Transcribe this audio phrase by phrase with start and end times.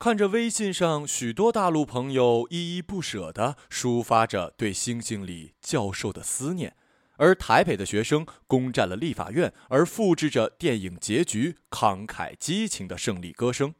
[0.00, 6.74] 看着微信上许多大陆朋友依依不舍地抒发着对星星里教授的思念，
[7.16, 13.74] 而台北的学生攻占了立法院，而复制着电影结局慷慨激情的胜利歌声。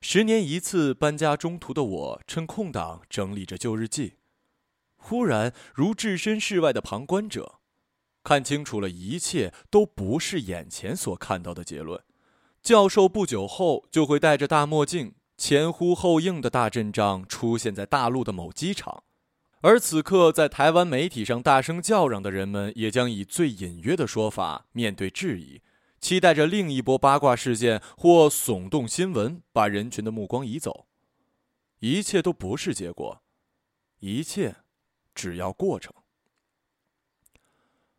[0.00, 4.14] 十年一次搬家中途的我，趁空档整理着旧日记，
[4.96, 7.60] 忽然如置身事外的旁观者，
[8.24, 12.02] 看清楚了一切都不是眼前所看到的结论。
[12.64, 19.04] 教授不久后就会戴着大墨镜，前呼后应的大阵仗出现在大陆的某机场，
[19.60, 25.60] 而此刻在台湾媒体上大声叫嚷的人们，也将以最隐约的说法面对质疑，
[26.00, 30.86] 期待着另一波八卦事件或耸动新闻把人群的目光移走。
[31.80, 33.22] 一切都不是结果，
[33.98, 34.56] 一切
[35.14, 35.92] 只要过程。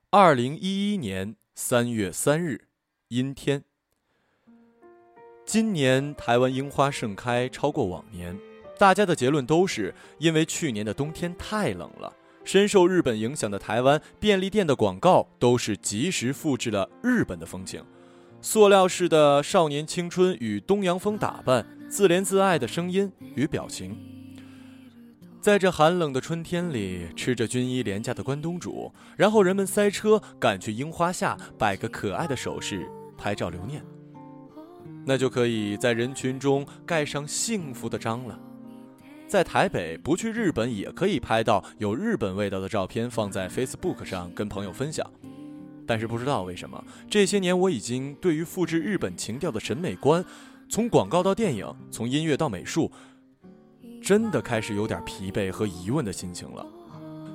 [0.09, 2.70] 二零一一年三月三日，
[3.09, 3.63] 阴天。
[5.45, 8.36] 今年台湾樱花盛开超过往年，
[8.80, 12.11] 大家的结论都是因为去年的冬天太冷了。
[12.44, 17.84] 深受日本影响的台湾便利店的广告都是及时复制了日本的风情，
[18.42, 23.95] 塑料式的少年青春与东洋风打扮，自怜自爱的声音与表情。
[25.39, 33.84] 在这寒冷的春天里，吃着军衣廉价的关东煮，然后人们塞车赶去樱花下摆个可爱的手势，拍照留念。
[35.06, 38.39] 那就可以在人群中盖上幸福的章了。
[39.28, 45.06] 在台北，不去日本也可以拍到有日本味道的照片，放在 Facebook 上跟朋友分享。
[45.88, 50.23] 但是不知道为什么，这些年我已经对于复制日本情调的审美观，
[50.67, 52.92] 从广告到电影，从音乐到美术，
[54.02, 56.66] 真的开始有点疲惫和疑问的心情了。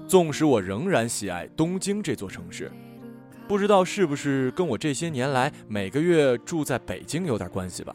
[0.08, 2.72] 纵使我仍然喜爱东京这座城市。
[3.50, 7.92] 不知道是不是跟我这些年来每个月住在北京有点关系吧？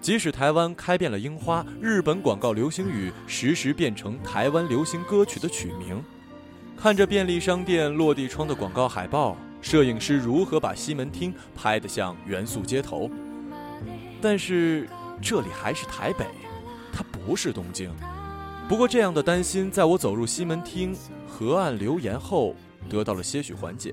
[0.00, 6.00] 即使台湾开遍了樱花，日本广告流行语时时变成台湾流行歌曲的曲名。
[6.76, 13.10] 看着便利商店落地窗的广告海报，摄影师如何把西门町拍得像元素街头。
[14.22, 14.88] 但是
[15.20, 16.24] 这里还是台北，
[16.92, 17.90] 它不是东京。
[18.68, 20.94] 不过这样的担心，在我走入西门町
[21.26, 22.54] 河岸留言后，
[22.88, 23.92] 得到了些许缓解。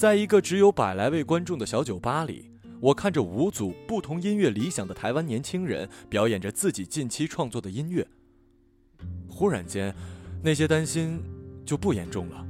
[0.00, 2.50] 在一个只有百来位观众的小酒吧里，
[2.80, 8.08] 我看着五组不同音乐理想的台湾年轻人表演着自己近期创作的音乐。
[9.28, 9.94] 忽然间，
[10.42, 11.20] 那些担心
[11.66, 12.46] 就不严重了。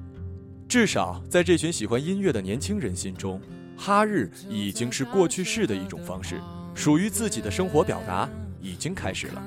[0.69, 3.41] 至少在这群喜欢音乐的年轻人心中，
[3.77, 6.41] 哈日已经是过去式的一种方式，
[6.73, 9.43] 属于自己的生活表达已经开始了。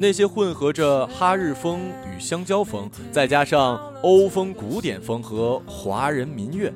[0.00, 6.72] 那些混合着哈日风与香蕉风，再加上欧风古典风和华人民乐，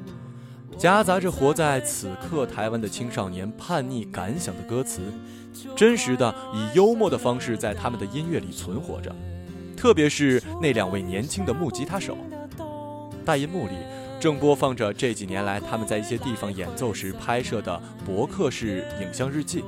[0.77, 5.03] 夹杂着活在此刻台湾的青少年叛逆感想的歌词，
[5.77, 9.15] 真实的以幽默的方式在他们的音乐里存活着。
[9.77, 12.17] 特别是那两位年轻的木吉他手，
[13.25, 13.75] 大银幕里
[14.19, 19.63] 正播放着这几年来他们在一些地方演奏时拍摄的博客式影像日记。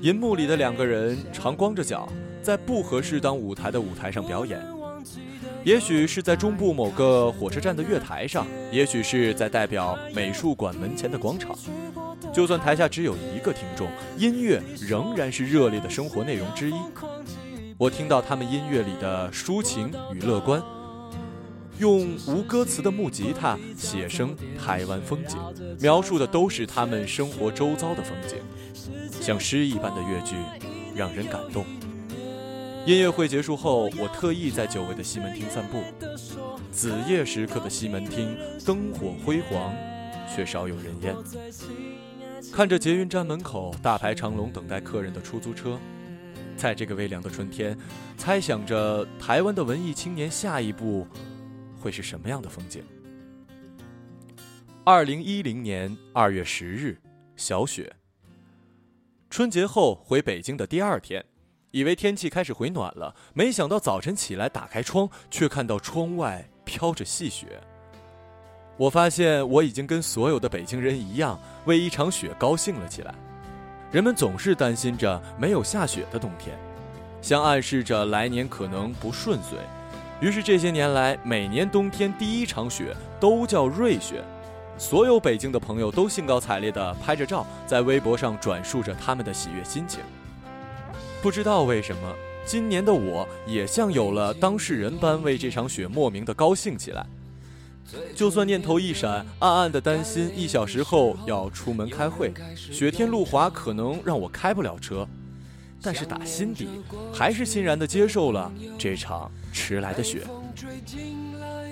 [0.00, 2.08] 银幕里的两个人常光着脚。
[2.46, 4.64] 在不合适当舞台的舞台上表演，
[5.64, 11.58] 也许是在中部某个火车站的月台上，也许是在代表美术馆门前的广场。
[12.32, 16.74] 就算台下只有一个听众，音乐仍然是热烈的生活内容之一。
[17.76, 20.62] 我听到他们音乐里的抒情与乐观，
[21.80, 25.36] 用无歌词的木吉他写生台湾风景，
[25.80, 28.38] 描述的都是他们生活周遭的风景，
[29.20, 30.36] 像诗一般的乐句，
[30.94, 31.66] 让人感动。
[32.86, 35.82] 音乐会结束后，我特意在久违的西门町散步。
[36.70, 39.74] 子夜时刻的西门町，灯火辉煌，
[40.32, 41.12] 却少有人烟。
[42.52, 45.76] 看着捷运站门口大排长龙等待客人的出租车，
[46.56, 47.76] 在这个微凉的春天，
[48.16, 51.08] 猜想着台湾的文艺青年下一步
[51.80, 52.84] 会是什么样的风景。
[54.84, 56.96] 二零一零年二月十日，
[57.34, 57.92] 小雪。
[59.28, 61.24] 春节后回北京的第二天。
[61.76, 67.60] 以为天气开始回暖了，没想到早晨起来打开窗，却看到窗外飘着细雪。
[68.78, 73.14] 我发现我已经跟所有的北京人一样，为一场雪高兴了起来。
[73.92, 76.58] 人们总是担心着没有下雪的冬天，
[77.20, 79.58] 像暗示着来年可能不顺遂。
[80.22, 84.24] 于是这些年来，每年冬天第一场雪都叫瑞雪。
[84.78, 90.00] 所有北京的朋友都兴高采烈地拍着照，在微博上转述着他们的喜悦心情。
[91.22, 92.14] 不知道为什么，
[92.44, 97.04] 今年的我也像有了当事人般为这场雪莫名的高兴起来。
[98.14, 105.06] 就算念头一闪，暗暗的担心一小时后要出门开会，雪天路滑，可能让我开不了车，
[105.80, 106.68] 但是打心底
[107.12, 110.22] 还是欣然的接受了这场迟来的雪。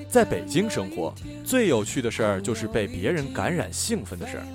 [0.09, 1.13] 在北京生活，
[1.45, 4.47] 最有趣的事儿就是被别人感染兴奋的事儿。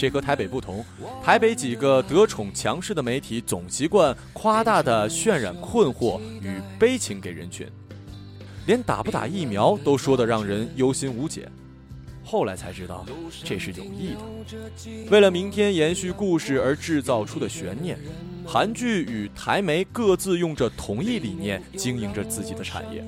[0.00, 0.82] 这和台北不同，
[1.22, 7.68] 台北几个得宠强势的媒体总习惯夸大的渲染困惑与悲情给人群，
[8.64, 11.46] 连打不打疫苗都说得让人忧心无解。
[12.24, 13.04] 后来才知道，
[13.44, 17.98] 这是有意的，为了明天延续故事而制造出的悬念。
[18.46, 23.04] 韩剧与台媒各自用着同一理念经营着自己的产业。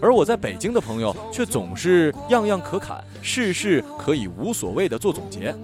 [0.00, 5.54] 而我在北京的朋友却总是样样可砍，事事可以无所谓的做总结。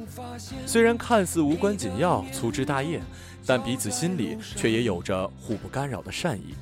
[0.66, 3.00] 虽然看似无关紧要、粗枝大叶，
[3.46, 6.54] 但彼此心里却也有着互不干扰的善意。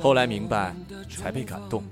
[0.00, 0.74] 后来明白，
[1.10, 1.82] 才被感动。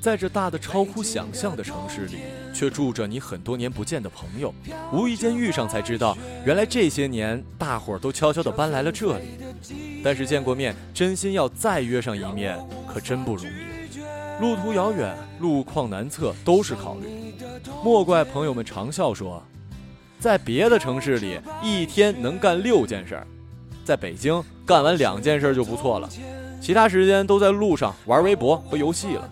[0.00, 2.18] 在这大的超乎想象的城市里，
[2.52, 4.52] 却住着你很多年不见的朋友。
[4.92, 9.24] 无意间遇上，才知道原来这些年大伙儿都悄悄地搬来了这里。
[10.02, 12.58] 但是见过面，真心要再约上一面。
[12.94, 17.34] 可真不容易，路途遥远，路况难测，都是考虑。
[17.82, 19.42] 莫怪朋友们常笑说，
[20.20, 23.26] 在别的城市里一天能干六件事儿，
[23.84, 26.08] 在北京干完两件事就不错了，
[26.60, 29.28] 其他时间都在路上玩微博和游戏了。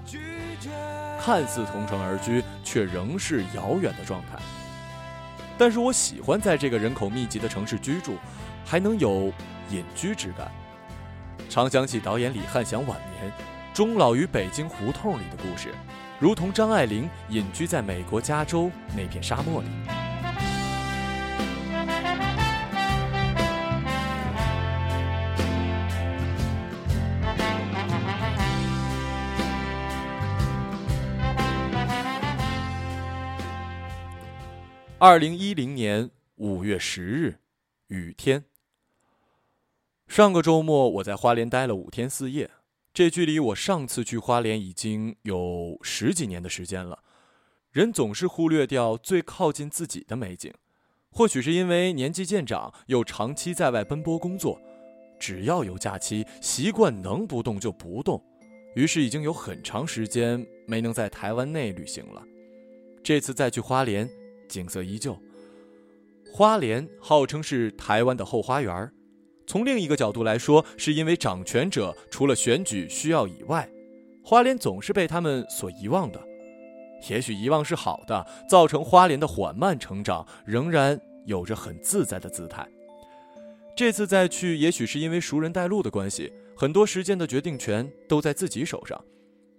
[1.20, 4.42] 看似同城而居，却仍是遥远的状态。
[5.56, 8.16] 但是我喜欢在这个人口密集的城市居住，
[8.64, 9.32] 还能有
[9.70, 10.50] 隐居之感。
[11.48, 13.32] 常想起导演李翰祥晚年。
[13.74, 15.74] 终老于北京胡同里的故事，
[16.20, 19.68] 如同张爱玲隐居在美国加州那片沙漠里。
[34.98, 37.38] 二零一零年五月十日，
[37.88, 38.44] 雨天。
[40.06, 42.50] 上个周末我在花莲待了五天四夜。
[42.94, 46.98] 这距离我上次去花莲已经有十几年的时间了，
[47.70, 50.52] 人总是忽略掉最靠近自己的美景，
[51.10, 54.60] 或许是因为年纪渐长，又长期在外奔波工作，
[55.18, 58.22] 只要有假期，习惯能不动就不动，
[58.74, 62.22] 于是已经有很长时间没能在台湾内旅行了。
[63.02, 64.06] 这次再去花莲，
[64.50, 65.18] 景色依旧。
[66.30, 68.92] 花莲号称是台湾的后花园儿。
[69.46, 73.68] 从另一个角度来说，是因为掌权者除了选举需要以外，
[74.22, 76.20] 花莲总是被他们所遗忘的。
[77.08, 82.66] 也许遗忘是好的，造成花莲的缓慢成长，仍然有着很自在的姿态。
[83.74, 89.02] 这次再去，也许是因为熟人带路的关系，很多时间的决定权都在自己手上，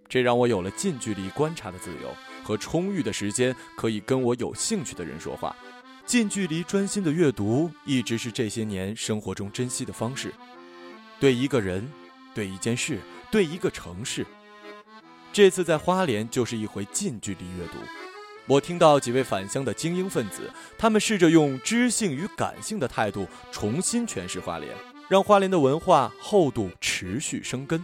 [0.07, 2.09] 这让我有了近距离观察的自由
[2.44, 5.53] 和充裕的时间，可以跟我有兴趣的人说话。
[6.05, 10.33] 近距离专心的阅读，一直是这些年生活中珍惜的方式。
[11.19, 11.89] 对一个人，
[12.35, 13.00] 对一件事，
[13.31, 14.25] 对一个城市。
[15.31, 17.77] 这次在花莲就是一回近距离阅读。
[18.45, 24.69] 我听到几位返乡的精英分子，他们试着用知性与感性的态度重新诠释花莲，
[25.07, 27.81] 让花莲的文化厚度持续生根。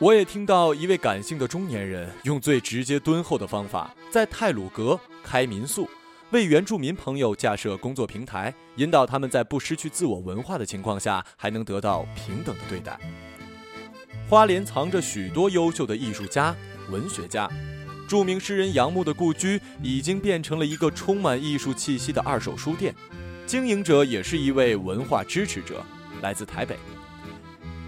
[0.00, 5.88] 我也听到一位感性的中年人，用最直接敦厚的方法，在泰鲁阁开民宿。
[6.30, 13.00] 为原住民朋友架设工作平台，引导他们在不失去自我文化的情况下，还能得到平等的对待。
[14.28, 16.54] 花莲藏着许多优秀的艺术家、
[16.90, 17.48] 文学家，
[18.06, 22.94] 著名诗人杨牧的故居已经变成了一个充满艺术气息的二手书店，
[23.46, 25.82] 经营者也是一位文化支持者，
[26.20, 26.76] 来自台北。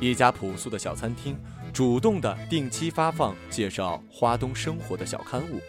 [0.00, 1.37] 一家朴素的小餐厅，
[1.75, 5.61] 主动的定期发放介绍花东生活的小刊物。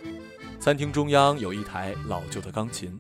[0.62, 2.96] 餐厅中央有一台老旧的钢琴，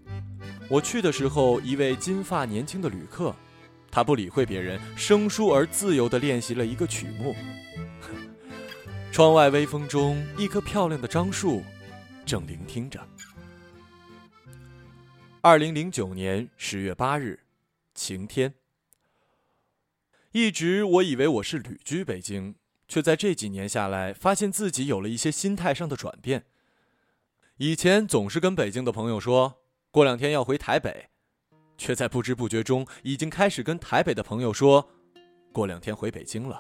[0.68, 3.36] 我去的时候，一位金发年轻的旅客，
[3.92, 7.36] 他不理会别人，生疏而自由地练习了一个曲目。
[9.14, 11.62] 窗外微风中，一棵漂亮的樟树，
[12.26, 13.00] 正聆听着。
[15.42, 17.42] 二零零九年十月八日，
[17.94, 18.56] 晴天。
[20.32, 22.56] 一直我以为我是旅居北京，
[22.88, 26.46] 却在这几年下来，发现自己有了一些心态上的转变。
[27.64, 29.54] 以前总是跟北京的朋友说
[29.92, 31.06] 过两天要回台北，
[31.78, 34.84] 却在不知不觉中已经开始跟台北的朋友说
[35.52, 36.60] 过两天回北京了。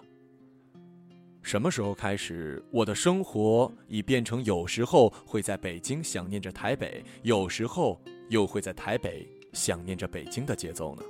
[1.41, 11.01] 什么时候开始，我的生活已变成有时候会在北京想念着台北，有时候又会在台北想念着北京的节奏呢？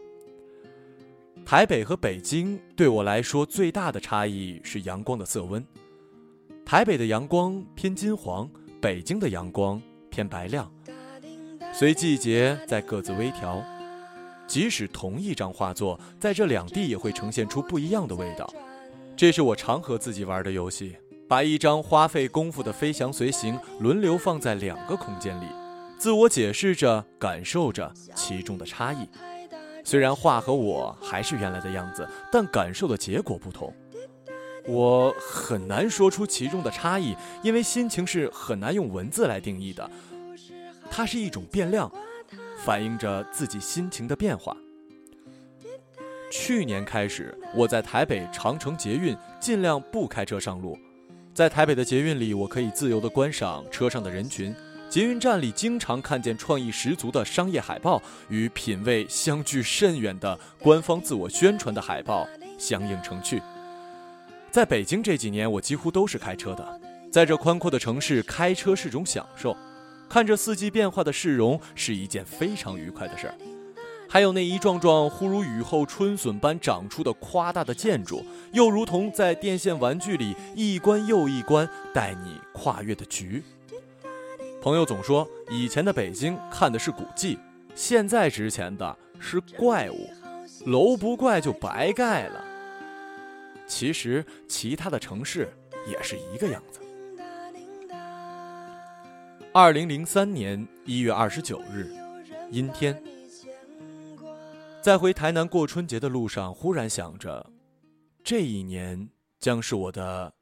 [1.46, 5.62] 台北和北京对我来说最大的差异是阳光的色温。
[6.64, 8.50] 台北的阳光偏金黄，
[8.82, 10.68] 北京的阳光偏白亮，
[11.72, 13.64] 随季节在各自微调。
[14.48, 18.52] 即使同一张画作，在这两地也会呈现出不一样的味道。
[19.16, 20.98] 这是我常和自己玩的游戏，
[21.28, 25.46] 把一张花费功夫的飞翔随行轮流放在两个空间里，
[26.00, 29.08] 自我解释着，感受着其中的差异。
[29.84, 33.72] 虽然画和我还是原来的样子，但感受的结果不同。
[34.68, 39.90] 我很难说出其中的差异，因为心情是很难用文字来定义的，
[40.90, 41.92] 它是一种变量。
[42.64, 44.56] 反映着自己心情的变化。
[46.32, 50.78] 去年开始，我在台北长城捷运尽量不开车上路。
[51.34, 54.56] 在台北的捷运里，我可以自由地观赏车上的人群。
[54.92, 58.00] 捷运站里经常看见创意十足的商业海报
[58.30, 62.28] 与品味相距甚远的官方自我宣传的海报
[62.60, 63.42] 相映成趣。
[64.52, 66.82] 在北京这几年，我几乎都是开车的。
[67.10, 69.56] 在这宽阔的城市，开车是种享受。
[70.10, 73.36] 看着四季变化的市容是一件非常愉快的事儿，
[74.10, 83.42] 还有那一幢幢忽如雨后春笋般长出的夸大的建筑，又如同在电线玩具里一关又一关带你跨越的局。
[84.62, 87.40] 朋友总说以前的北京看的是古迹，
[87.74, 90.10] 现在值钱的是怪物，
[90.66, 92.51] 楼不怪就白盖了。
[93.72, 95.48] 其实其他的城市
[95.88, 96.82] 也是一个样子。
[99.54, 101.90] 二零零三年一月二十九日，
[102.52, 103.02] 阴天。
[104.82, 107.50] 在回台南过春节的路上，忽然想着，
[108.22, 109.10] 这一年
[109.40, 110.34] 将是我的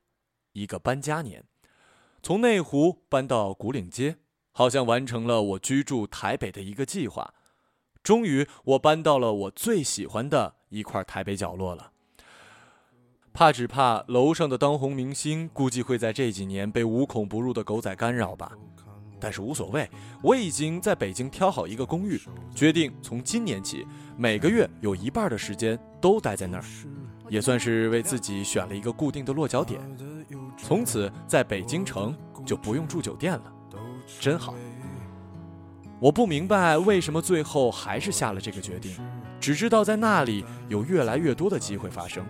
[0.54, 1.44] 一个搬家年。
[2.24, 4.18] 从内湖搬到古岭街，
[4.52, 7.36] 好像完成了我居住台北的一个计划。
[8.02, 11.92] 终于，我搬到了我最喜欢的一块台北角落了。
[13.40, 18.52] 怕只怕楼上的当红明星，估计会在这几年被无孔不入的狗仔干扰吧。
[19.18, 19.90] 但是无所谓，
[20.22, 22.20] 我已经在北京挑好一个公寓，
[22.54, 26.64] 决定从今年起每个月有一半的时间都待在那儿，
[27.30, 29.80] 也算是为自己选了一个固定的落脚点。
[30.58, 32.14] 从此在北京城
[32.46, 33.44] 就不用住酒店了，
[34.20, 34.54] 真好。
[36.02, 38.98] 我不明白为什么最后还是下了这个决定，
[39.40, 42.26] 只知道在那里有越来越多的机会发生。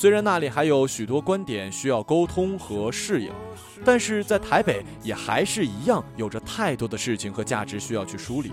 [0.00, 3.30] 虽然那里还有许多观点需要沟通和适应，
[3.84, 8.50] 但是在台北也还是一样有着太多的事情和价值需要去梳理，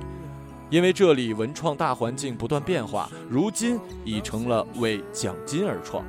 [0.69, 6.03] 因为这里文创大环境不断变化，如今已成了为奖金而创，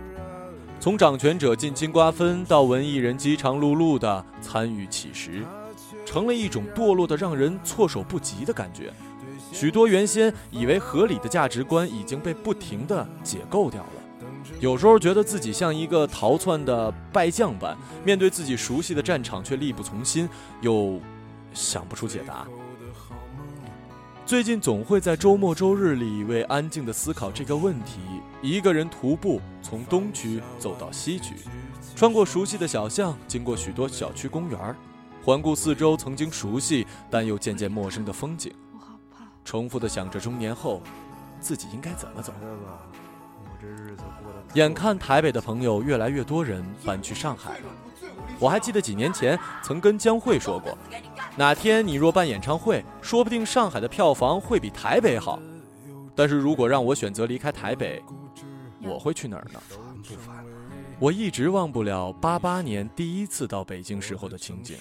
[0.80, 5.44] 从掌权者进京瓜分到文艺人饥肠辘辘的参与乞食，
[6.04, 8.92] 成了一种堕落的让人措手不及的感觉。
[9.52, 13.97] 许多原先以为合理的价值观已经被不停地解构掉了。
[14.60, 20.28] 有时候觉得自己像一个逃窜的败将般，面对自己熟悉的战场却力不从心，
[20.60, 21.00] 又
[21.54, 22.46] 想不出解答。
[24.26, 28.00] 最近总会在周末周日里为安静的思考这个问题，
[28.42, 31.34] 一个人徒步从东区走到西区，
[31.94, 34.76] 穿过熟悉的小巷，经过许多小区公园，
[35.24, 38.52] 环顾四周曾经熟悉但又渐渐陌生的风景，
[39.44, 40.82] 重复的想着中年后
[41.40, 42.32] 自己应该怎么走。
[44.54, 47.64] 眼看台北的朋友越来越多人搬去上海了，
[48.38, 50.76] 我还记得几年前曾跟江慧说过，
[51.36, 55.38] 哪天你若办演唱会，说不定上海的票房会比台北好。
[56.14, 58.02] 但是如果让我选择离开台北，
[58.82, 59.60] 我会去哪儿呢？
[60.98, 64.76] 我一直忘不了八八年第一次到北京时候的情景，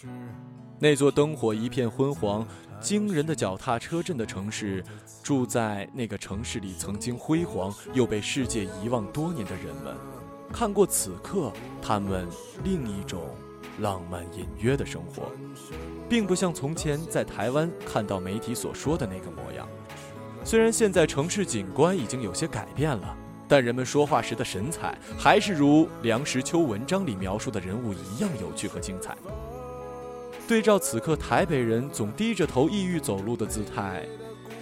[0.79, 2.47] 那座灯火一片昏黄。
[2.79, 4.83] 惊人的脚踏车镇的城市，
[5.23, 9.95] 住在那个城市里曾经辉煌又被世界遗忘多年的人们，
[10.53, 12.27] 看过此刻他们
[12.63, 13.29] 另一种
[13.79, 15.31] 浪漫隐约的生活，
[16.07, 19.67] 并不像从前在台湾看到媒体所说的那个模样。
[20.43, 23.17] 虽然现在城市景观已经有些改变了，
[23.47, 29.17] 但人们说话时的神采还是如梁实秋文章里描述的人物一样有趣和精彩。
[30.47, 34.07] 对照此刻台北人总低着头抑郁走路的姿态，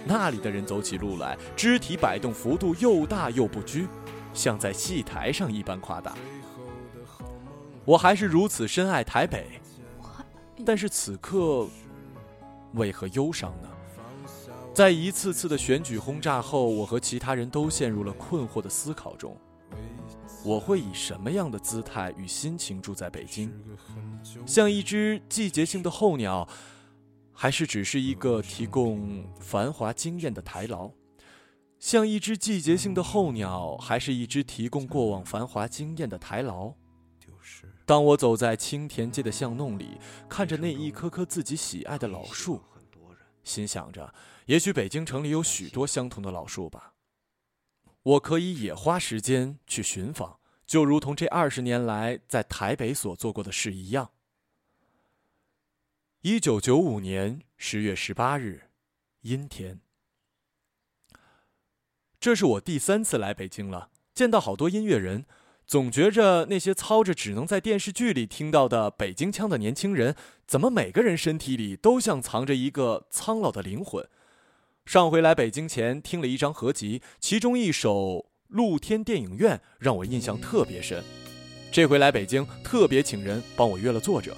[0.04, 3.86] 那里的人走起路来，肢体摆动幅度又大又不拘，
[4.34, 6.14] 像在戏台上一般夸大。
[7.84, 9.60] 我还是如此深爱台北，
[10.64, 11.68] 但是此刻
[12.72, 13.68] 为何忧伤呢？
[14.74, 19.36] 在一次次的选举轰炸后，我和其他人都陷入了困惑的思考中。
[20.46, 23.52] 我会以什么样的姿态与心情住在北京？
[24.46, 26.48] 像一只季节性的候鸟，
[27.32, 30.92] 还是只是一个提供繁华经验的台牢？
[31.80, 36.72] 像一只季节性的候鸟，还是一只提供过往繁华经验的台牢？
[37.84, 39.98] 当我走在青田街的巷弄里，
[40.28, 42.62] 看着那一棵棵自己喜爱的老树，
[43.42, 44.14] 心想着，
[44.46, 46.92] 也许北京城里有许多相同的老树吧。
[48.06, 54.12] 我可以也花时间去寻访，就如同这二十年来在台北所做过的事一样。
[56.20, 58.70] 一九九五年十月十八日，
[59.22, 59.80] 阴天。
[62.20, 65.24] 这是我第三次来北京了，见到好多音乐人。
[65.66, 70.14] 总觉着那些操着只能在电视剧里听到的北京腔的年轻人，
[70.46, 74.08] 怎么每个人身体里都像藏着一个苍老的灵魂？
[74.86, 77.92] 上回来北京前听了一张合集，其中一首
[78.46, 81.02] 《露天电影院》让我印象特别深。
[81.72, 84.36] 这回来北京，特别请人帮我约了作者。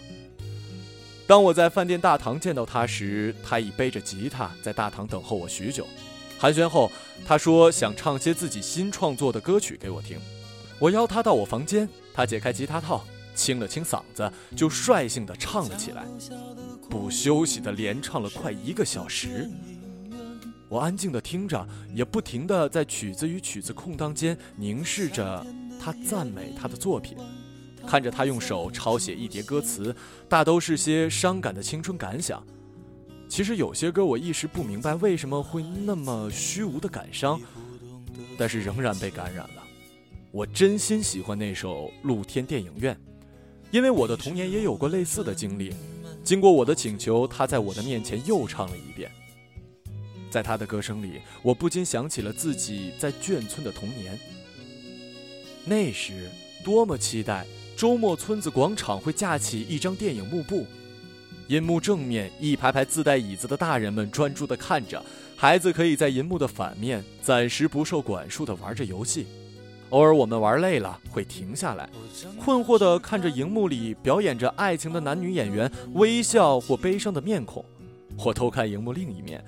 [1.27, 5.87] 当我在饭店大堂见到他时，他已背着吉他在大堂等候我许久。
[6.39, 6.91] 寒暄后，
[7.27, 10.19] 他说想唱些自己新创作的歌曲给我听。
[10.79, 16.07] 我邀他到我房间，他解开吉他套，清了清嗓子，就率性地唱了起来，
[16.89, 19.47] 不休息地连唱了快一个小时。
[20.69, 25.45] 我安静地听着，也不停地在曲子与曲子空档间凝视着
[25.81, 27.17] 他赞美他的作品，
[27.87, 29.95] 看着他用手抄写一叠歌词，
[30.29, 32.45] 大都是些伤感的青春感想。
[33.29, 37.41] 其实有些歌我一时不明白为什么会那么虚无的感伤，
[38.37, 39.63] 但是仍然被感染了。
[40.31, 42.95] 我真心喜欢那首《露天电影院》，
[43.71, 45.75] 因为我的童年也有过类似的经历。
[46.23, 49.11] 经过我的请求，他在我的面前又唱了一遍。
[50.31, 54.19] 在他的歌声里，我不禁想起了自己在眷村的童年。
[55.65, 56.29] 那时
[56.65, 60.67] 多么期待周末村子广场会架起一张电影幕布，
[61.49, 65.05] 银幕正面一排排自带椅子的大人们专注地看着，
[65.37, 69.27] 孩子可以在银幕的反面暂时不受管束地玩着游戏。
[69.91, 71.89] 偶尔我们玩累了，会停下来，
[72.39, 77.65] 困惑地看着荧幕里表演着爱情的男女演员微笑或悲伤的面孔，
[78.19, 79.43] 或偷看荧幕另一面，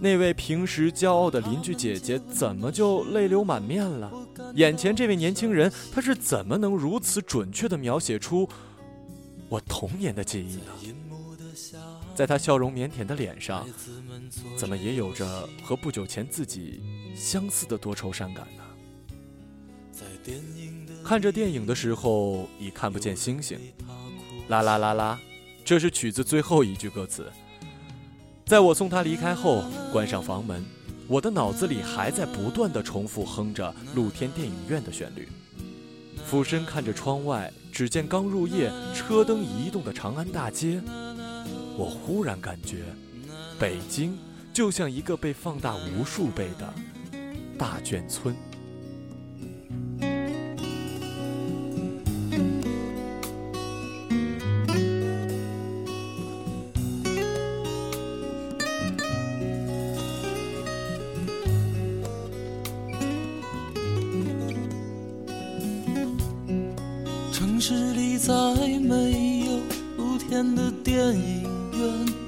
[0.00, 4.12] 那位平时骄傲的邻居姐姐怎么就泪流满面了？
[4.54, 8.48] 眼前这位年轻人，他是怎么能如此准确地描写出
[9.48, 10.72] 我童年的记忆呢？
[12.14, 13.66] 在他笑容腼腆的脸上，
[14.56, 16.80] 怎么也有着和不久前自己
[17.16, 18.62] 相似的多愁善感呢？
[21.04, 23.58] 看着电影的时候，已看不见星星。
[24.48, 25.18] 啦啦啦啦，
[25.64, 27.30] 这是曲子最后一句歌词。
[28.48, 30.64] 在我送他离开后，关上房门，
[31.06, 35.28] 我的脑子里还在不断的重复哼着露天电影院的旋律。
[36.24, 40.80] 俯身看着窗外，只见刚入夜、车灯移动的长安大街，
[41.76, 42.84] 我忽然感觉，
[43.60, 44.16] 北京
[44.50, 46.72] 就像一个被放大无数倍的
[47.58, 48.34] 大眷村。
[67.58, 68.32] 城市里再
[68.78, 69.58] 没有
[69.96, 71.42] 露天的电影
[71.72, 72.27] 院。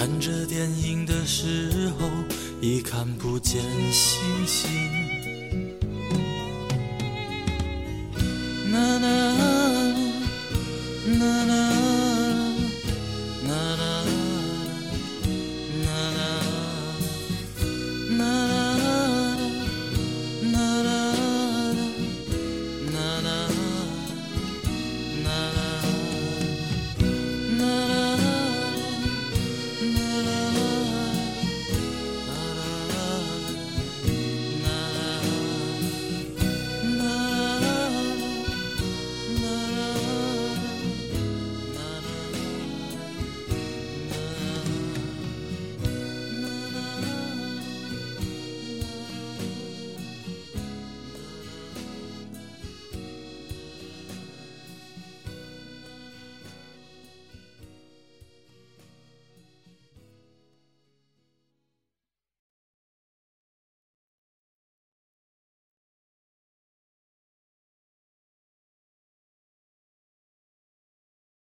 [0.00, 2.08] 看着电影的时候。
[2.62, 5.09] 已看不见星星。